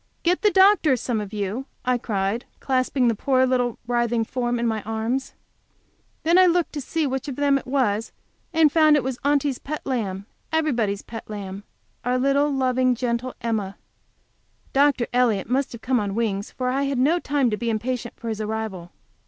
[0.23, 4.65] "Get the doctor, some of you," I cried, clasping the poor little writhing form in
[4.65, 5.35] my arms.
[6.25, 8.11] And then I looked to see which of them it was,
[8.51, 11.65] and found it was Aunty's pet lamb, everybody's pet lamb,
[12.03, 13.77] our little loving, gentle Emma.
[14.73, 15.05] Dr.
[15.13, 18.29] Elliott must have come on wings, for I had not time to be impatient for
[18.29, 18.91] his arrival.